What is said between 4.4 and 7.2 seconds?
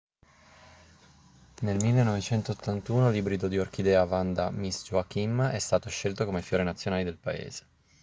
miss joaquim è stato scelto come fiore nazionale del